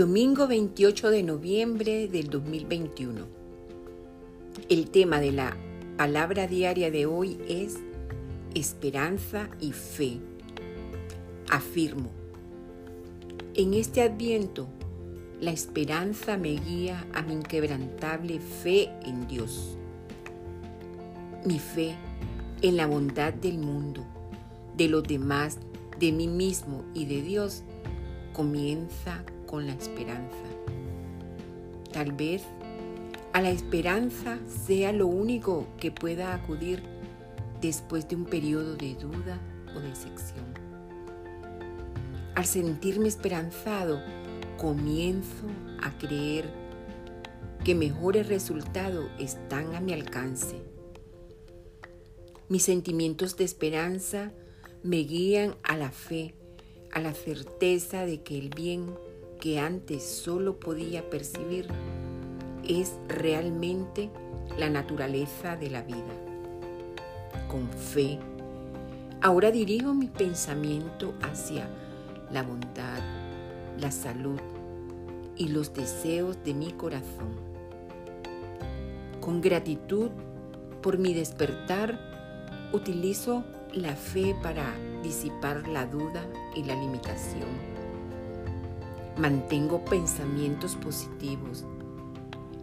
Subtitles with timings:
[0.00, 3.26] Domingo 28 de noviembre del 2021.
[4.70, 5.54] El tema de la
[5.98, 7.76] palabra diaria de hoy es
[8.54, 10.18] esperanza y fe.
[11.50, 12.08] Afirmo,
[13.52, 14.68] en este adviento,
[15.38, 19.76] la esperanza me guía a mi inquebrantable fe en Dios.
[21.44, 21.94] Mi fe
[22.62, 24.06] en la bondad del mundo,
[24.78, 25.58] de los demás,
[25.98, 27.64] de mí mismo y de Dios
[28.32, 30.36] comienza con la esperanza.
[31.92, 32.44] Tal vez
[33.32, 36.84] a la esperanza sea lo único que pueda acudir
[37.60, 39.40] después de un periodo de duda
[39.74, 40.46] o decepción.
[42.36, 44.00] Al sentirme esperanzado,
[44.56, 45.46] comienzo
[45.82, 46.48] a creer
[47.64, 50.62] que mejores resultados están a mi alcance.
[52.48, 54.32] Mis sentimientos de esperanza
[54.84, 56.34] me guían a la fe,
[56.92, 58.86] a la certeza de que el bien
[59.40, 61.66] que antes solo podía percibir
[62.68, 64.10] es realmente
[64.58, 66.14] la naturaleza de la vida.
[67.48, 68.18] Con fe,
[69.22, 71.68] ahora dirijo mi pensamiento hacia
[72.30, 73.00] la bondad,
[73.78, 74.38] la salud
[75.36, 77.40] y los deseos de mi corazón.
[79.20, 80.10] Con gratitud
[80.82, 81.98] por mi despertar,
[82.72, 86.24] utilizo la fe para disipar la duda
[86.54, 87.79] y la limitación
[89.20, 91.66] Mantengo pensamientos positivos.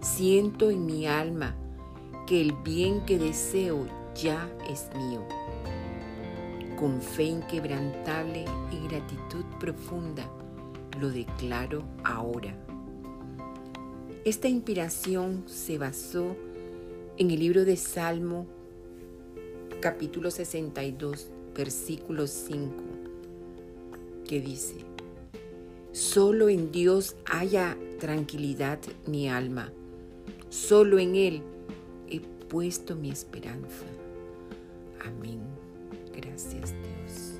[0.00, 1.56] Siento en mi alma
[2.28, 5.26] que el bien que deseo ya es mío.
[6.78, 10.30] Con fe inquebrantable y gratitud profunda
[11.00, 12.54] lo declaro ahora.
[14.24, 16.36] Esta inspiración se basó
[17.16, 18.46] en el libro de Salmo
[19.80, 22.74] capítulo 62 versículo 5
[24.28, 24.93] que dice,
[25.94, 29.70] Solo en Dios haya tranquilidad mi alma.
[30.48, 31.42] Solo en Él
[32.08, 33.84] he puesto mi esperanza.
[35.06, 35.40] Amén.
[36.12, 37.38] Gracias Dios.